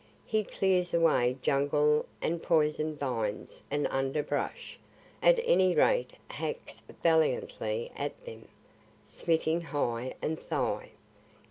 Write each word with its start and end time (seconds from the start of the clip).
He 0.25 0.43
clears 0.43 0.95
away 0.95 1.37
jungle 1.43 2.07
and 2.23 2.41
poisonvines 2.41 3.61
and 3.69 3.85
underbrush 3.91 4.79
at 5.21 5.39
any 5.45 5.75
rate 5.75 6.13
hacks 6.27 6.81
valiantly 7.03 7.91
at 7.95 8.25
them, 8.25 8.47
smiting 9.05 9.61
hip 9.61 10.15
and 10.19 10.39
thigh. 10.39 10.89